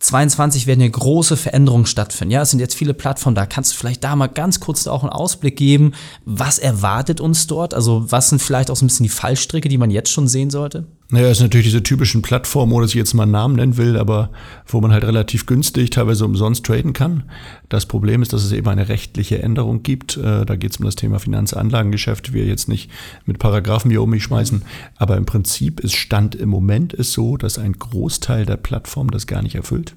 22 0.00 0.66
werden 0.66 0.80
ja 0.80 0.88
große 0.88 1.36
Veränderungen 1.36 1.84
stattfinden. 1.84 2.32
Ja, 2.32 2.42
es 2.42 2.50
sind 2.50 2.58
jetzt 2.58 2.74
viele 2.74 2.94
Plattformen 2.94 3.34
da. 3.34 3.44
Kannst 3.44 3.72
du 3.72 3.76
vielleicht 3.76 4.02
da 4.02 4.16
mal 4.16 4.28
ganz 4.28 4.58
kurz 4.58 4.86
auch 4.86 5.02
einen 5.02 5.12
Ausblick 5.12 5.56
geben? 5.56 5.92
Was 6.24 6.58
erwartet 6.58 7.20
uns 7.20 7.46
dort? 7.46 7.74
Also, 7.74 8.10
was 8.10 8.30
sind 8.30 8.40
vielleicht 8.40 8.70
auch 8.70 8.76
so 8.76 8.84
ein 8.84 8.88
bisschen 8.88 9.04
die 9.04 9.10
Fallstricke, 9.10 9.68
die 9.68 9.78
man 9.78 9.90
jetzt 9.90 10.10
schon 10.10 10.26
sehen 10.26 10.48
sollte? 10.48 10.86
Naja, 11.12 11.28
es 11.28 11.38
sind 11.38 11.46
natürlich 11.46 11.66
diese 11.66 11.82
typischen 11.82 12.22
Plattformen, 12.22 12.72
ohne 12.72 12.84
dass 12.84 12.92
ich 12.92 12.96
jetzt 12.96 13.14
mal 13.14 13.24
einen 13.24 13.32
Namen 13.32 13.56
nennen 13.56 13.76
will, 13.76 13.96
aber 13.96 14.30
wo 14.66 14.80
man 14.80 14.92
halt 14.92 15.02
relativ 15.02 15.44
günstig, 15.44 15.90
teilweise 15.90 16.24
umsonst 16.24 16.64
traden 16.64 16.92
kann. 16.92 17.24
Das 17.68 17.86
Problem 17.86 18.22
ist, 18.22 18.32
dass 18.32 18.44
es 18.44 18.52
eben 18.52 18.68
eine 18.68 18.88
rechtliche 18.88 19.42
Änderung 19.42 19.82
gibt. 19.82 20.16
Äh, 20.16 20.46
da 20.46 20.54
geht 20.54 20.70
es 20.70 20.76
um 20.76 20.84
das 20.84 20.94
Thema 20.94 21.18
Finanzanlagengeschäft. 21.18 22.32
Wir 22.32 22.44
jetzt 22.44 22.68
nicht 22.68 22.92
mit 23.26 23.40
Paragraphen 23.40 23.90
hier 23.90 24.02
um 24.02 24.10
mich 24.10 24.22
schmeißen. 24.22 24.62
Aber 24.96 25.16
im 25.16 25.26
Prinzip 25.26 25.80
ist 25.80 25.96
Stand 25.96 26.36
im 26.36 26.48
Moment 26.48 26.92
ist 26.92 27.12
so, 27.12 27.36
dass 27.36 27.58
ein 27.58 27.72
Großteil 27.72 28.46
der 28.46 28.56
Plattform 28.56 29.10
das 29.10 29.26
gar 29.26 29.42
nicht 29.42 29.56
erfüllt. 29.56 29.96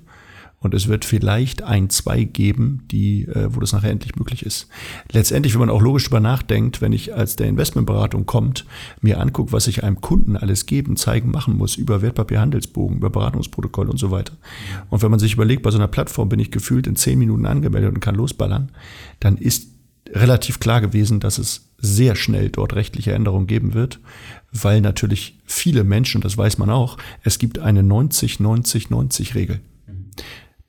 Und 0.63 0.73
es 0.73 0.87
wird 0.87 1.03
vielleicht 1.03 1.61
ein, 1.61 1.89
zwei 1.89 2.23
geben, 2.23 2.85
die, 2.89 3.23
äh, 3.25 3.53
wo 3.53 3.59
das 3.59 3.73
nachher 3.73 3.91
endlich 3.91 4.15
möglich 4.15 4.45
ist. 4.45 4.67
Letztendlich, 5.11 5.53
wenn 5.53 5.59
man 5.59 5.69
auch 5.69 5.81
logisch 5.81 6.05
drüber 6.05 6.21
nachdenkt, 6.21 6.81
wenn 6.81 6.93
ich 6.93 7.13
als 7.13 7.35
der 7.35 7.47
Investmentberatung 7.47 8.25
kommt, 8.25 8.65
mir 9.01 9.19
angucke, 9.19 9.51
was 9.51 9.67
ich 9.67 9.83
einem 9.83 9.99
Kunden 9.99 10.37
alles 10.37 10.65
geben, 10.65 10.95
zeigen, 10.95 11.31
machen 11.31 11.57
muss, 11.57 11.75
über 11.75 12.01
Wertpapierhandelsbogen, 12.01 12.97
über 12.97 13.09
Beratungsprotokoll 13.09 13.89
und 13.89 13.97
so 13.97 14.09
weiter. 14.09 14.33
Und 14.89 15.03
wenn 15.03 15.11
man 15.11 15.19
sich 15.19 15.33
überlegt, 15.33 15.63
bei 15.63 15.71
so 15.71 15.77
einer 15.77 15.89
Plattform 15.89 16.29
bin 16.29 16.39
ich 16.39 16.49
gefühlt 16.49 16.87
in 16.87 16.95
zehn 16.95 17.19
Minuten 17.19 17.45
angemeldet 17.45 17.93
und 17.93 17.99
kann 17.99 18.15
losballern, 18.15 18.71
dann 19.19 19.37
ist 19.37 19.67
relativ 20.13 20.59
klar 20.59 20.79
gewesen, 20.79 21.19
dass 21.19 21.37
es 21.37 21.69
sehr 21.77 22.15
schnell 22.15 22.49
dort 22.49 22.73
rechtliche 22.73 23.11
Änderungen 23.11 23.47
geben 23.47 23.73
wird, 23.73 23.99
weil 24.53 24.79
natürlich 24.79 25.37
viele 25.45 25.83
Menschen, 25.83 26.21
das 26.21 26.37
weiß 26.37 26.57
man 26.57 26.69
auch, 26.69 26.97
es 27.23 27.37
gibt 27.37 27.59
eine 27.59 27.81
90-90-90-Regel. 27.81 29.59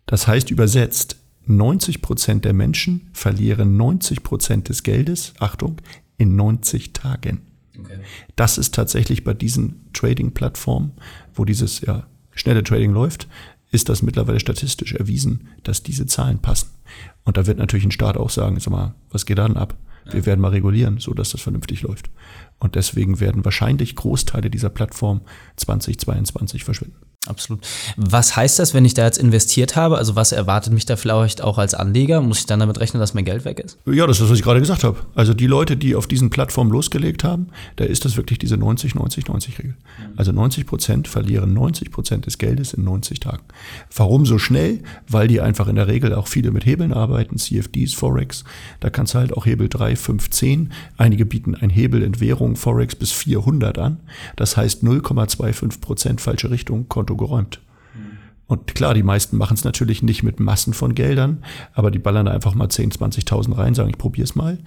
Das 0.06 0.26
heißt 0.26 0.50
übersetzt, 0.50 1.16
90 1.46 2.02
Prozent 2.02 2.44
der 2.44 2.52
Menschen 2.52 3.08
verlieren 3.12 3.76
90 3.76 4.22
Prozent 4.22 4.68
des 4.68 4.82
Geldes, 4.82 5.34
Achtung, 5.38 5.80
in 6.16 6.36
90 6.36 6.92
Tagen. 6.92 7.42
Okay. 7.78 7.98
Das 8.36 8.56
ist 8.56 8.74
tatsächlich 8.74 9.24
bei 9.24 9.34
diesen 9.34 9.90
Trading-Plattformen, 9.92 10.92
wo 11.34 11.44
dieses 11.44 11.80
ja, 11.80 12.06
schnelle 12.32 12.62
Trading 12.62 12.92
läuft, 12.92 13.28
ist 13.70 13.88
das 13.88 14.02
mittlerweile 14.02 14.38
statistisch 14.38 14.94
erwiesen, 14.94 15.48
dass 15.64 15.82
diese 15.82 16.06
Zahlen 16.06 16.38
passen. 16.38 16.70
Und 17.24 17.36
da 17.36 17.46
wird 17.46 17.58
natürlich 17.58 17.84
ein 17.84 17.90
Staat 17.90 18.16
auch 18.16 18.30
sagen, 18.30 18.60
sag 18.60 18.70
mal, 18.70 18.94
was 19.10 19.26
geht 19.26 19.38
dann 19.38 19.56
ab? 19.56 19.76
Wir 20.04 20.20
ja. 20.20 20.26
werden 20.26 20.40
mal 20.40 20.50
regulieren, 20.50 20.98
so 20.98 21.14
dass 21.14 21.30
das 21.30 21.40
vernünftig 21.40 21.82
läuft. 21.82 22.10
Und 22.58 22.74
deswegen 22.74 23.20
werden 23.20 23.44
wahrscheinlich 23.44 23.96
Großteile 23.96 24.50
dieser 24.50 24.68
Plattform 24.68 25.22
2022 25.56 26.62
verschwinden. 26.62 26.96
Absolut. 27.26 27.66
Was 27.96 28.36
heißt 28.36 28.58
das, 28.58 28.74
wenn 28.74 28.84
ich 28.84 28.92
da 28.92 29.04
jetzt 29.04 29.16
investiert 29.16 29.76
habe? 29.76 29.96
Also 29.96 30.14
was 30.14 30.32
erwartet 30.32 30.74
mich 30.74 30.84
da 30.84 30.96
vielleicht 30.96 31.40
auch 31.40 31.56
als 31.56 31.72
Anleger? 31.72 32.20
Muss 32.20 32.40
ich 32.40 32.46
dann 32.46 32.60
damit 32.60 32.80
rechnen, 32.80 33.00
dass 33.00 33.14
mein 33.14 33.24
Geld 33.24 33.46
weg 33.46 33.60
ist? 33.60 33.78
Ja, 33.86 34.06
das 34.06 34.20
ist, 34.20 34.28
was 34.28 34.38
ich 34.38 34.44
gerade 34.44 34.60
gesagt 34.60 34.84
habe. 34.84 34.98
Also 35.14 35.32
die 35.32 35.46
Leute, 35.46 35.76
die 35.76 35.94
auf 35.94 36.06
diesen 36.06 36.28
Plattformen 36.28 36.70
losgelegt 36.70 37.24
haben, 37.24 37.48
da 37.76 37.84
ist 37.84 38.04
das 38.04 38.16
wirklich 38.16 38.38
diese 38.38 38.56
90-90-90-Regel. 38.56 39.74
Also 40.16 40.32
90 40.32 40.66
Prozent 40.66 41.08
verlieren 41.08 41.54
90 41.54 41.90
Prozent 41.90 42.26
des 42.26 42.36
Geldes 42.36 42.74
in 42.74 42.84
90 42.84 43.20
Tagen. 43.20 43.42
Warum 43.94 44.26
so 44.26 44.38
schnell? 44.38 44.82
Weil 45.08 45.26
die 45.26 45.40
einfach 45.40 45.68
in 45.68 45.76
der 45.76 45.88
Regel 45.88 46.14
auch 46.14 46.28
viele 46.28 46.50
mit 46.50 46.66
Hebeln 46.66 46.92
arbeiten, 46.92 47.38
CFDs, 47.38 47.94
Forex. 47.94 48.44
Da 48.80 48.90
kannst 48.90 49.14
du 49.14 49.18
halt 49.18 49.32
auch 49.32 49.46
Hebel 49.46 49.70
3, 49.70 49.96
5, 49.96 50.28
10. 50.28 50.72
Einige 50.98 51.24
bieten 51.24 51.54
ein 51.54 51.70
Hebel 51.70 52.02
in 52.02 52.20
Währung 52.20 52.56
Forex 52.56 52.94
bis 52.94 53.12
400 53.12 53.78
an. 53.78 54.00
Das 54.36 54.58
heißt 54.58 54.84
0,25 54.84 55.80
Prozent 55.80 56.20
falsche 56.20 56.50
Richtung, 56.50 56.88
Konto 56.88 57.13
Konto 57.14 57.16
geräumt. 57.16 57.60
Und 58.46 58.74
klar, 58.74 58.92
die 58.92 59.02
meisten 59.02 59.38
machen 59.38 59.54
es 59.54 59.64
natürlich 59.64 60.02
nicht 60.02 60.22
mit 60.22 60.38
Massen 60.38 60.74
von 60.74 60.94
Geldern, 60.94 61.42
aber 61.72 61.90
die 61.90 61.98
ballern 61.98 62.26
da 62.26 62.32
einfach 62.32 62.54
mal 62.54 62.68
10, 62.68 62.92
20.000 62.92 63.56
rein, 63.56 63.74
sagen, 63.74 63.88
ich 63.88 63.96
probiere 63.96 64.24
es 64.24 64.34
mal. 64.34 64.58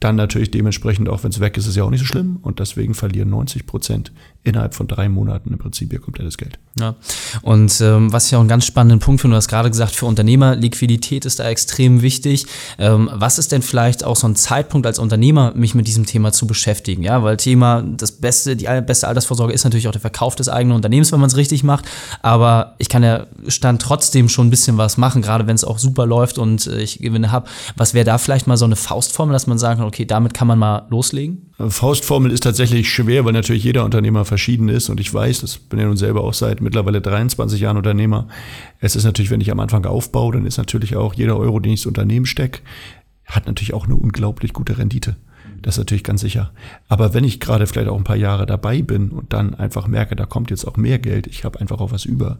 Dann 0.00 0.16
natürlich 0.16 0.50
dementsprechend, 0.50 1.08
auch 1.08 1.22
wenn 1.24 1.30
es 1.30 1.40
weg 1.40 1.56
ist, 1.58 1.66
ist 1.66 1.76
ja 1.76 1.84
auch 1.84 1.90
nicht 1.90 2.00
so 2.00 2.06
schlimm. 2.06 2.38
Und 2.40 2.58
deswegen 2.58 2.94
verlieren 2.94 3.28
90 3.28 3.66
Prozent 3.66 4.12
innerhalb 4.42 4.74
von 4.74 4.88
drei 4.88 5.10
Monaten 5.10 5.52
im 5.52 5.58
Prinzip 5.58 5.92
ihr 5.92 6.00
komplettes 6.00 6.38
Geld. 6.38 6.58
Ja. 6.78 6.94
Und 7.42 7.80
ähm, 7.82 8.10
was 8.10 8.26
ich 8.26 8.34
auch 8.34 8.40
einen 8.40 8.48
ganz 8.48 8.64
spannenden 8.64 9.00
Punkt 9.00 9.20
finde, 9.20 9.34
du 9.34 9.36
hast 9.36 9.48
gerade 9.48 9.68
gesagt, 9.68 9.94
für 9.94 10.06
Unternehmer, 10.06 10.56
Liquidität 10.56 11.26
ist 11.26 11.38
da 11.38 11.48
extrem 11.48 12.00
wichtig. 12.00 12.46
Ähm, 12.78 13.10
was 13.12 13.38
ist 13.38 13.52
denn 13.52 13.60
vielleicht 13.60 14.02
auch 14.02 14.16
so 14.16 14.26
ein 14.26 14.36
Zeitpunkt 14.36 14.86
als 14.86 14.98
Unternehmer, 14.98 15.52
mich 15.54 15.74
mit 15.74 15.86
diesem 15.86 16.06
Thema 16.06 16.32
zu 16.32 16.46
beschäftigen? 16.46 17.02
Ja, 17.02 17.22
weil 17.22 17.36
Thema, 17.36 17.82
das 17.82 18.12
beste, 18.12 18.56
die 18.56 18.66
beste 18.86 19.06
Altersvorsorge 19.06 19.52
ist 19.52 19.64
natürlich 19.64 19.88
auch 19.88 19.92
der 19.92 20.00
Verkauf 20.00 20.34
des 20.34 20.48
eigenen 20.48 20.76
Unternehmens, 20.76 21.12
wenn 21.12 21.20
man 21.20 21.28
es 21.28 21.36
richtig 21.36 21.62
macht. 21.62 21.84
Aber 22.22 22.76
ich 22.78 22.88
kann 22.88 23.02
ja 23.02 23.26
Stand 23.48 23.82
trotzdem 23.82 24.30
schon 24.30 24.46
ein 24.46 24.50
bisschen 24.50 24.78
was 24.78 24.96
machen, 24.96 25.20
gerade 25.20 25.46
wenn 25.46 25.56
es 25.56 25.64
auch 25.64 25.78
super 25.78 26.06
läuft 26.06 26.38
und 26.38 26.66
äh, 26.66 26.80
ich 26.80 27.00
Gewinne 27.00 27.30
habe. 27.30 27.46
Was 27.76 27.92
wäre 27.92 28.06
da 28.06 28.16
vielleicht 28.16 28.46
mal 28.46 28.56
so 28.56 28.64
eine 28.64 28.76
Faustformel, 28.76 29.34
dass 29.34 29.46
man 29.46 29.58
sagen 29.58 29.80
kann, 29.80 29.89
okay, 29.90 30.04
damit 30.04 30.34
kann 30.34 30.46
man 30.46 30.58
mal 30.58 30.86
loslegen? 30.88 31.50
Faustformel 31.58 32.30
ist 32.30 32.44
tatsächlich 32.44 32.88
schwer, 32.88 33.24
weil 33.24 33.32
natürlich 33.32 33.64
jeder 33.64 33.84
Unternehmer 33.84 34.24
verschieden 34.24 34.68
ist 34.68 34.88
und 34.88 35.00
ich 35.00 35.12
weiß, 35.12 35.40
das 35.40 35.58
bin 35.58 35.80
ja 35.80 35.86
nun 35.86 35.96
selber 35.96 36.22
auch 36.22 36.32
seit 36.32 36.60
mittlerweile 36.60 37.00
23 37.00 37.60
Jahren 37.60 37.76
Unternehmer. 37.76 38.28
Es 38.78 38.94
ist 38.94 39.04
natürlich, 39.04 39.32
wenn 39.32 39.40
ich 39.40 39.50
am 39.50 39.58
Anfang 39.58 39.84
aufbaue, 39.84 40.34
dann 40.34 40.46
ist 40.46 40.58
natürlich 40.58 40.94
auch 40.94 41.14
jeder 41.14 41.36
Euro, 41.36 41.58
den 41.58 41.72
ich 41.72 41.80
ins 41.80 41.86
Unternehmen 41.86 42.24
stecke, 42.24 42.60
hat 43.26 43.46
natürlich 43.46 43.74
auch 43.74 43.86
eine 43.86 43.96
unglaublich 43.96 44.52
gute 44.52 44.78
Rendite. 44.78 45.16
Das 45.62 45.74
ist 45.74 45.78
natürlich 45.78 46.04
ganz 46.04 46.20
sicher. 46.20 46.52
Aber 46.88 47.14
wenn 47.14 47.24
ich 47.24 47.40
gerade 47.40 47.66
vielleicht 47.66 47.88
auch 47.88 47.96
ein 47.96 48.04
paar 48.04 48.16
Jahre 48.16 48.46
dabei 48.46 48.82
bin 48.82 49.10
und 49.10 49.32
dann 49.32 49.54
einfach 49.54 49.86
merke, 49.86 50.16
da 50.16 50.26
kommt 50.26 50.50
jetzt 50.50 50.64
auch 50.66 50.76
mehr 50.76 50.98
Geld, 50.98 51.26
ich 51.26 51.44
habe 51.44 51.60
einfach 51.60 51.80
auch 51.80 51.92
was 51.92 52.04
über, 52.04 52.38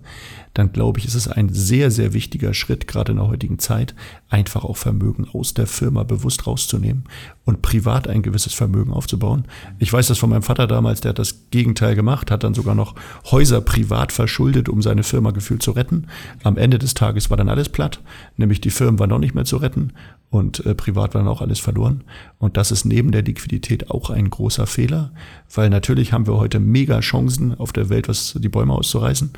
dann 0.55 0.73
glaube 0.73 0.99
ich, 0.99 1.05
ist 1.05 1.15
es 1.15 1.29
ein 1.29 1.49
sehr, 1.51 1.91
sehr 1.91 2.13
wichtiger 2.13 2.55
Schritt, 2.55 2.87
gerade 2.87 3.13
in 3.13 3.19
der 3.19 3.29
heutigen 3.29 3.59
Zeit, 3.59 3.95
einfach 4.29 4.65
auch 4.65 4.77
Vermögen 4.77 5.27
aus 5.33 5.55
der 5.55 5.67
Firma 5.67 6.03
bewusst 6.03 6.47
rauszunehmen 6.47 7.05
und 7.45 7.63
privat 7.63 8.09
ein 8.09 8.23
gewisses 8.23 8.55
Vermögen 8.55 8.93
aufzubauen. 8.93 9.45
Ich 9.79 9.93
weiß 9.93 10.09
das 10.09 10.19
von 10.19 10.31
meinem 10.31 10.43
Vater 10.43 10.67
damals, 10.67 11.01
der 11.01 11.11
hat 11.11 11.19
das 11.19 11.51
Gegenteil 11.51 11.95
gemacht, 11.95 12.31
hat 12.31 12.45
dann 12.45 12.55
sogar 12.55 12.75
noch 12.75 12.95
Häuser 13.31 13.61
privat 13.61 14.13
verschuldet, 14.13 14.69
um 14.69 14.83
seine 14.83 15.03
Firma 15.03 15.31
gefühlt 15.31 15.63
zu 15.63 15.73
retten. 15.73 16.07
Am 16.43 16.57
Ende 16.57 16.79
des 16.79 16.95
Tages 16.95 17.31
war 17.31 17.37
dann 17.37 17.49
alles 17.49 17.69
platt, 17.69 18.01
nämlich 18.37 18.61
die 18.61 18.71
Firmen 18.71 18.99
waren 18.99 19.11
noch 19.11 19.19
nicht 19.19 19.35
mehr 19.35 19.45
zu 19.45 19.57
retten 19.57 19.93
und 20.31 20.65
äh, 20.65 20.75
privat 20.75 21.15
war 21.15 21.23
dann 21.23 21.29
auch 21.29 21.43
alles 21.43 21.59
verloren. 21.59 22.05
Und 22.39 22.57
das 22.57 22.71
ist 22.71 22.85
neben 22.85 23.00
der 23.09 23.23
Liquidität 23.23 23.91
auch 23.91 24.11
ein 24.11 24.31
großer 24.31 24.67
Fehler, 24.67 25.13
weil 25.55 25.71
natürlich 25.71 26.13
haben 26.13 26.27
wir 26.27 26.37
heute 26.37 26.61
mega 26.61 27.01
Chancen 27.01 27.55
auf 27.55 27.73
der 27.73 27.89
Welt, 27.89 28.09
was 28.09 28.37
die 28.39 28.49
Bäume 28.49 28.75
auszureißen, 28.75 29.33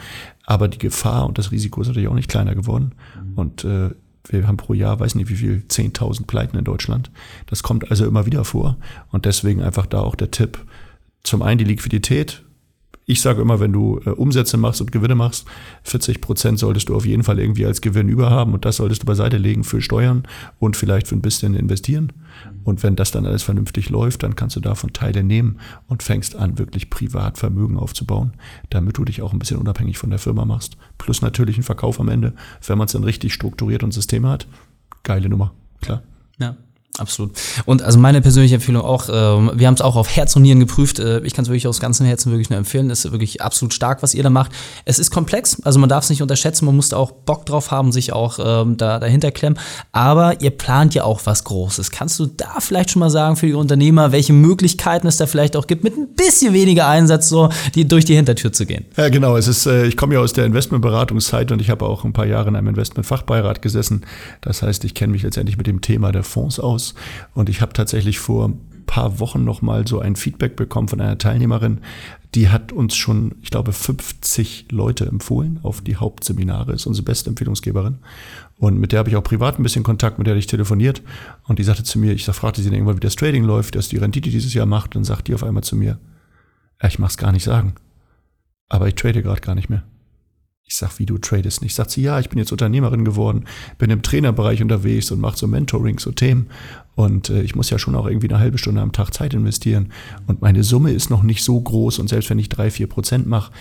aber 0.44 0.68
die 0.68 0.78
Gefahr 0.78 1.26
und 1.26 1.38
das 1.38 1.52
Risiko 1.52 1.80
ist 1.80 1.88
natürlich 1.88 2.08
auch 2.08 2.14
nicht 2.14 2.30
kleiner 2.30 2.54
geworden. 2.54 2.92
Und 3.36 3.64
äh, 3.64 3.90
wir 4.28 4.46
haben 4.46 4.56
pro 4.56 4.74
Jahr, 4.74 5.00
weiß 5.00 5.14
nicht 5.14 5.28
wie 5.28 5.36
viel, 5.36 5.64
10.000 5.68 6.26
Pleiten 6.26 6.56
in 6.56 6.64
Deutschland. 6.64 7.10
Das 7.46 7.62
kommt 7.62 7.90
also 7.90 8.06
immer 8.06 8.26
wieder 8.26 8.44
vor. 8.44 8.76
Und 9.10 9.24
deswegen 9.24 9.62
einfach 9.62 9.86
da 9.86 10.00
auch 10.00 10.14
der 10.14 10.30
Tipp, 10.30 10.64
zum 11.22 11.42
einen 11.42 11.58
die 11.58 11.64
Liquidität, 11.64 12.42
ich 13.04 13.20
sage 13.20 13.42
immer, 13.42 13.58
wenn 13.58 13.72
du 13.72 14.00
äh, 14.04 14.10
Umsätze 14.10 14.56
machst 14.56 14.80
und 14.80 14.92
Gewinne 14.92 15.14
machst, 15.14 15.46
40 15.84 16.20
Prozent 16.20 16.58
solltest 16.58 16.88
du 16.88 16.94
auf 16.94 17.04
jeden 17.04 17.24
Fall 17.24 17.38
irgendwie 17.38 17.66
als 17.66 17.80
Gewinn 17.80 18.08
überhaben 18.08 18.54
und 18.54 18.64
das 18.64 18.76
solltest 18.76 19.02
du 19.02 19.06
beiseite 19.06 19.38
legen 19.38 19.64
für 19.64 19.80
Steuern 19.80 20.22
und 20.58 20.76
vielleicht 20.76 21.08
für 21.08 21.16
ein 21.16 21.22
bisschen 21.22 21.54
investieren. 21.54 22.12
Und 22.64 22.82
wenn 22.82 22.96
das 22.96 23.10
dann 23.10 23.26
alles 23.26 23.42
vernünftig 23.42 23.90
läuft, 23.90 24.22
dann 24.22 24.36
kannst 24.36 24.56
du 24.56 24.60
davon 24.60 24.92
Teile 24.92 25.24
nehmen 25.24 25.58
und 25.88 26.02
fängst 26.02 26.36
an, 26.36 26.58
wirklich 26.58 26.90
privat 26.90 27.38
Vermögen 27.38 27.76
aufzubauen, 27.76 28.34
damit 28.70 28.98
du 28.98 29.04
dich 29.04 29.20
auch 29.20 29.32
ein 29.32 29.38
bisschen 29.38 29.58
unabhängig 29.58 29.98
von 29.98 30.10
der 30.10 30.18
Firma 30.18 30.44
machst. 30.44 30.76
Plus 30.98 31.22
natürlich 31.22 31.58
ein 31.58 31.64
Verkauf 31.64 31.98
am 31.98 32.08
Ende, 32.08 32.34
wenn 32.66 32.78
man 32.78 32.86
es 32.86 32.92
dann 32.92 33.04
richtig 33.04 33.34
strukturiert 33.34 33.82
und 33.82 33.92
Systeme 33.92 34.28
hat. 34.28 34.46
Geile 35.02 35.28
Nummer, 35.28 35.52
klar. 35.80 36.02
Ja. 36.38 36.56
Absolut. 36.98 37.32
Und 37.64 37.80
also 37.80 37.98
meine 37.98 38.20
persönliche 38.20 38.56
Empfehlung 38.56 38.82
auch, 38.82 39.08
äh, 39.08 39.12
wir 39.12 39.66
haben 39.66 39.74
es 39.74 39.80
auch 39.80 39.96
auf 39.96 40.14
Herz 40.14 40.36
und 40.36 40.42
Nieren 40.42 40.60
geprüft. 40.60 40.98
Äh, 40.98 41.20
ich 41.20 41.32
kann 41.32 41.44
es 41.44 41.48
wirklich 41.48 41.66
aus 41.66 41.80
ganzem 41.80 42.04
Herzen 42.04 42.30
wirklich 42.30 42.50
nur 42.50 42.58
empfehlen. 42.58 42.90
Es 42.90 43.06
ist 43.06 43.12
wirklich 43.12 43.40
absolut 43.40 43.72
stark, 43.72 44.02
was 44.02 44.12
ihr 44.14 44.22
da 44.22 44.28
macht. 44.28 44.52
Es 44.84 44.98
ist 44.98 45.10
komplex, 45.10 45.58
also 45.62 45.78
man 45.78 45.88
darf 45.88 46.04
es 46.04 46.10
nicht 46.10 46.20
unterschätzen. 46.20 46.66
Man 46.66 46.76
muss 46.76 46.90
da 46.90 46.98
auch 46.98 47.10
Bock 47.10 47.46
drauf 47.46 47.70
haben, 47.70 47.92
sich 47.92 48.12
auch 48.12 48.38
ähm, 48.44 48.76
da 48.76 48.98
dahinter 48.98 49.30
klemmen. 49.30 49.58
Aber 49.92 50.42
ihr 50.42 50.50
plant 50.50 50.94
ja 50.94 51.04
auch 51.04 51.22
was 51.24 51.44
Großes. 51.44 51.92
Kannst 51.92 52.20
du 52.20 52.26
da 52.26 52.56
vielleicht 52.58 52.90
schon 52.90 53.00
mal 53.00 53.08
sagen 53.08 53.36
für 53.36 53.46
die 53.46 53.54
Unternehmer, 53.54 54.12
welche 54.12 54.34
Möglichkeiten 54.34 55.06
es 55.06 55.16
da 55.16 55.26
vielleicht 55.26 55.56
auch 55.56 55.66
gibt, 55.66 55.84
mit 55.84 55.96
ein 55.96 56.08
bisschen 56.14 56.52
weniger 56.52 56.88
Einsatz 56.88 57.30
so 57.30 57.48
die, 57.74 57.88
durch 57.88 58.04
die 58.04 58.16
Hintertür 58.16 58.52
zu 58.52 58.66
gehen? 58.66 58.84
Ja, 58.98 59.08
genau. 59.08 59.38
Es 59.38 59.48
ist, 59.48 59.64
äh, 59.64 59.86
ich 59.86 59.96
komme 59.96 60.12
ja 60.12 60.20
aus 60.20 60.34
der 60.34 60.44
Investmentberatungszeit 60.44 61.52
und 61.52 61.62
ich 61.62 61.70
habe 61.70 61.86
auch 61.86 62.04
ein 62.04 62.12
paar 62.12 62.26
Jahre 62.26 62.50
in 62.50 62.56
einem 62.56 62.68
Investmentfachbeirat 62.68 63.62
gesessen. 63.62 64.04
Das 64.42 64.60
heißt, 64.60 64.84
ich 64.84 64.92
kenne 64.92 65.12
mich 65.12 65.22
letztendlich 65.22 65.56
mit 65.56 65.66
dem 65.66 65.80
Thema 65.80 66.12
der 66.12 66.22
Fonds 66.22 66.60
aus 66.60 66.81
aus. 66.82 66.94
Und 67.34 67.48
ich 67.48 67.60
habe 67.60 67.72
tatsächlich 67.72 68.18
vor 68.18 68.48
ein 68.48 68.84
paar 68.86 69.20
Wochen 69.20 69.44
noch 69.44 69.62
mal 69.62 69.86
so 69.86 70.00
ein 70.00 70.16
Feedback 70.16 70.56
bekommen 70.56 70.88
von 70.88 71.00
einer 71.00 71.18
Teilnehmerin, 71.18 71.80
die 72.34 72.48
hat 72.48 72.72
uns 72.72 72.96
schon, 72.96 73.34
ich 73.42 73.50
glaube, 73.50 73.72
50 73.72 74.66
Leute 74.70 75.04
empfohlen 75.04 75.60
auf 75.62 75.82
die 75.82 75.96
Hauptseminare, 75.96 76.72
ist 76.72 76.86
unsere 76.86 77.04
beste 77.04 77.28
Empfehlungsgeberin. 77.28 77.98
Und 78.58 78.78
mit 78.78 78.92
der 78.92 79.00
habe 79.00 79.10
ich 79.10 79.16
auch 79.16 79.22
privat 79.22 79.58
ein 79.58 79.62
bisschen 79.62 79.82
Kontakt, 79.82 80.18
mit 80.18 80.26
der 80.26 80.32
habe 80.32 80.38
ich 80.38 80.46
telefoniert. 80.46 81.02
Und 81.46 81.58
die 81.58 81.64
sagte 81.64 81.84
zu 81.84 81.98
mir, 81.98 82.12
ich 82.12 82.24
fragte 82.24 82.62
sie 82.62 82.68
dann 82.68 82.74
irgendwann, 82.74 82.96
wie 82.96 83.00
das 83.00 83.16
Trading 83.16 83.44
läuft, 83.44 83.74
dass 83.74 83.88
die 83.88 83.98
Rendite 83.98 84.30
dieses 84.30 84.54
Jahr 84.54 84.66
macht. 84.66 84.96
Und 84.96 85.04
sagt 85.04 85.28
die 85.28 85.34
auf 85.34 85.44
einmal 85.44 85.62
zu 85.62 85.76
mir, 85.76 85.98
ich 86.82 86.98
mach's 86.98 87.18
gar 87.18 87.32
nicht 87.32 87.44
sagen. 87.44 87.74
Aber 88.68 88.88
ich 88.88 88.94
trade 88.94 89.22
gerade 89.22 89.42
gar 89.42 89.54
nicht 89.54 89.68
mehr. 89.68 89.82
Ich 90.64 90.76
sag, 90.76 90.98
wie 90.98 91.06
du 91.06 91.18
tradest 91.18 91.60
nicht. 91.60 91.74
Sagt 91.74 91.90
sie, 91.90 92.02
ja, 92.02 92.18
ich 92.18 92.28
bin 92.28 92.38
jetzt 92.38 92.52
Unternehmerin 92.52 93.04
geworden, 93.04 93.44
bin 93.78 93.90
im 93.90 94.02
Trainerbereich 94.02 94.62
unterwegs 94.62 95.10
und 95.10 95.20
mache 95.20 95.36
so 95.36 95.46
Mentoring, 95.46 95.98
so 95.98 96.12
Themen. 96.12 96.48
Und 96.94 97.30
äh, 97.30 97.42
ich 97.42 97.54
muss 97.54 97.70
ja 97.70 97.78
schon 97.78 97.94
auch 97.94 98.06
irgendwie 98.06 98.28
eine 98.28 98.38
halbe 98.38 98.58
Stunde 98.58 98.80
am 98.80 98.92
Tag 98.92 99.12
Zeit 99.12 99.34
investieren. 99.34 99.92
Und 100.26 100.40
meine 100.40 100.62
Summe 100.62 100.92
ist 100.92 101.10
noch 101.10 101.22
nicht 101.22 101.42
so 101.44 101.60
groß. 101.60 101.98
Und 101.98 102.08
selbst 102.08 102.30
wenn 102.30 102.38
ich 102.38 102.48
drei, 102.48 102.70
vier 102.70 102.86
Prozent 102.86 103.26
mache, 103.26 103.52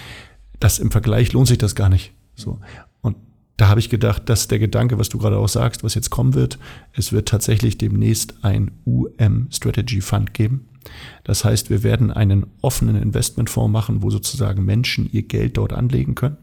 das 0.59 0.79
im 0.79 0.91
Vergleich 0.91 1.33
lohnt 1.33 1.47
sich 1.47 1.57
das 1.57 1.75
gar 1.75 1.89
nicht. 1.89 2.13
So. 2.35 2.59
Und 3.01 3.17
da 3.57 3.67
habe 3.67 3.79
ich 3.79 3.89
gedacht, 3.89 4.29
dass 4.29 4.47
der 4.47 4.59
Gedanke, 4.59 4.97
was 4.97 5.09
du 5.09 5.17
gerade 5.17 5.37
auch 5.37 5.49
sagst, 5.49 5.83
was 5.83 5.95
jetzt 5.95 6.11
kommen 6.11 6.33
wird, 6.33 6.59
es 6.93 7.11
wird 7.11 7.27
tatsächlich 7.27 7.77
demnächst 7.77 8.35
ein 8.43 8.71
UM 8.85 9.47
Strategy 9.51 10.01
Fund 10.01 10.33
geben. 10.33 10.67
Das 11.23 11.43
heißt, 11.43 11.69
wir 11.69 11.83
werden 11.83 12.09
einen 12.11 12.47
offenen 12.61 12.95
Investmentfonds 12.95 13.71
machen, 13.71 14.01
wo 14.01 14.09
sozusagen 14.09 14.63
Menschen 14.65 15.09
ihr 15.11 15.23
Geld 15.23 15.57
dort 15.57 15.73
anlegen 15.73 16.15
können 16.15 16.37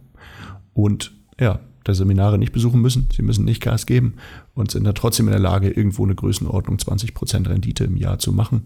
und 0.78 1.10
ja, 1.40 1.58
der 1.88 1.96
Seminare 1.96 2.38
nicht 2.38 2.52
besuchen 2.52 2.80
müssen. 2.80 3.08
Sie 3.12 3.22
müssen 3.22 3.44
nicht 3.44 3.60
Gas 3.60 3.84
geben 3.84 4.14
und 4.54 4.70
sind 4.70 4.84
dann 4.84 4.94
trotzdem 4.94 5.26
in 5.26 5.32
der 5.32 5.40
Lage, 5.40 5.70
irgendwo 5.70 6.04
eine 6.04 6.14
Größenordnung 6.14 6.78
20 6.78 7.14
Prozent 7.14 7.48
Rendite 7.48 7.82
im 7.82 7.96
Jahr 7.96 8.20
zu 8.20 8.30
machen, 8.30 8.64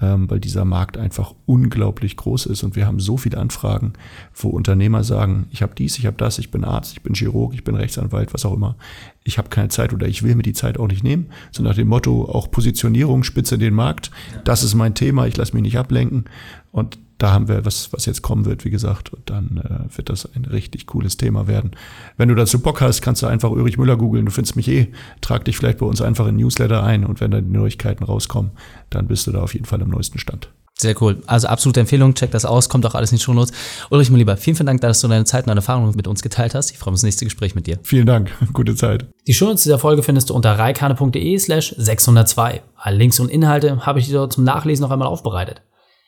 ähm, 0.00 0.30
weil 0.30 0.40
dieser 0.40 0.64
Markt 0.64 0.96
einfach 0.96 1.34
unglaublich 1.44 2.16
groß 2.16 2.46
ist 2.46 2.62
und 2.62 2.76
wir 2.76 2.86
haben 2.86 2.98
so 2.98 3.18
viele 3.18 3.36
Anfragen, 3.36 3.92
wo 4.34 4.48
Unternehmer 4.48 5.04
sagen, 5.04 5.48
ich 5.50 5.60
habe 5.60 5.74
dies, 5.76 5.98
ich 5.98 6.06
habe 6.06 6.16
das, 6.16 6.38
ich 6.38 6.50
bin 6.50 6.64
Arzt, 6.64 6.92
ich 6.94 7.02
bin 7.02 7.12
Chirurg, 7.12 7.52
ich 7.52 7.64
bin 7.64 7.74
Rechtsanwalt, 7.74 8.32
was 8.32 8.46
auch 8.46 8.54
immer. 8.54 8.76
Ich 9.22 9.36
habe 9.36 9.50
keine 9.50 9.68
Zeit 9.68 9.92
oder 9.92 10.08
ich 10.08 10.22
will 10.22 10.34
mir 10.34 10.42
die 10.42 10.54
Zeit 10.54 10.78
auch 10.78 10.88
nicht 10.88 11.04
nehmen. 11.04 11.26
So 11.50 11.62
nach 11.62 11.74
dem 11.74 11.88
Motto 11.88 12.24
auch 12.24 12.50
Positionierung, 12.50 13.22
spitze 13.22 13.58
den 13.58 13.74
Markt. 13.74 14.10
Das 14.44 14.62
ist 14.62 14.74
mein 14.74 14.94
Thema, 14.94 15.26
ich 15.26 15.36
lasse 15.36 15.52
mich 15.52 15.62
nicht 15.62 15.76
ablenken. 15.76 16.24
Und 16.72 16.98
da 17.20 17.32
haben 17.32 17.48
wir 17.48 17.64
was, 17.64 17.92
was 17.92 18.06
jetzt 18.06 18.22
kommen 18.22 18.46
wird, 18.46 18.64
wie 18.64 18.70
gesagt, 18.70 19.12
und 19.12 19.28
dann 19.28 19.58
äh, 19.58 19.96
wird 19.96 20.08
das 20.08 20.28
ein 20.34 20.46
richtig 20.46 20.86
cooles 20.86 21.16
Thema 21.16 21.46
werden. 21.46 21.72
Wenn 22.16 22.30
du 22.30 22.34
dazu 22.34 22.60
Bock 22.60 22.80
hast, 22.80 23.02
kannst 23.02 23.22
du 23.22 23.26
einfach 23.26 23.50
Ulrich 23.50 23.78
Müller 23.78 23.96
googeln, 23.96 24.24
du 24.24 24.32
findest 24.32 24.56
mich 24.56 24.68
eh, 24.68 24.88
trag 25.20 25.44
dich 25.44 25.56
vielleicht 25.56 25.78
bei 25.78 25.86
uns 25.86 26.00
einfach 26.00 26.26
in 26.26 26.36
Newsletter 26.36 26.82
ein 26.82 27.04
und 27.04 27.20
wenn 27.20 27.30
dann 27.30 27.44
die 27.44 27.56
Neuigkeiten 27.56 28.04
rauskommen, 28.04 28.52
dann 28.88 29.06
bist 29.06 29.26
du 29.26 29.32
da 29.32 29.42
auf 29.42 29.52
jeden 29.52 29.66
Fall 29.66 29.82
am 29.82 29.90
neuesten 29.90 30.18
Stand. 30.18 30.48
Sehr 30.78 31.00
cool. 31.02 31.22
Also 31.26 31.48
absolute 31.48 31.80
Empfehlung, 31.80 32.14
check 32.14 32.30
das 32.30 32.46
aus, 32.46 32.70
kommt 32.70 32.86
auch 32.86 32.94
alles 32.94 33.12
in 33.12 33.18
die 33.18 33.22
Shownotes. 33.22 33.52
Ulrich, 33.90 34.08
mein 34.08 34.18
Lieber, 34.18 34.38
vielen, 34.38 34.56
vielen 34.56 34.66
Dank, 34.66 34.80
dass 34.80 35.02
du 35.02 35.08
deine 35.08 35.26
Zeit 35.26 35.44
und 35.44 35.48
deine 35.48 35.58
Erfahrungen 35.58 35.94
mit 35.94 36.08
uns 36.08 36.22
geteilt 36.22 36.54
hast. 36.54 36.70
Ich 36.70 36.78
freue 36.78 36.92
mich 36.92 36.94
auf 36.94 37.00
das 37.00 37.02
nächste 37.02 37.26
Gespräch 37.26 37.54
mit 37.54 37.66
dir. 37.66 37.78
Vielen 37.82 38.06
Dank, 38.06 38.30
gute 38.54 38.74
Zeit. 38.74 39.04
Die 39.26 39.34
Shownotes 39.34 39.64
dieser 39.64 39.78
Folge 39.78 40.02
findest 40.02 40.30
du 40.30 40.34
unter 40.34 40.58
reikane.de 40.58 41.38
slash 41.38 41.74
602. 41.76 42.62
Alle 42.76 42.96
Links 42.96 43.20
und 43.20 43.28
Inhalte 43.28 43.84
habe 43.84 43.98
ich 43.98 44.06
dir 44.06 44.14
dort 44.14 44.32
zum 44.32 44.44
Nachlesen 44.44 44.82
noch 44.82 44.90
einmal 44.90 45.08
aufbereitet. 45.08 45.60